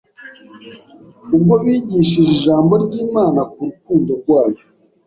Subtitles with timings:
[1.35, 4.61] ubwo bigishije ijambo ry’Imana ku rukundo rwayo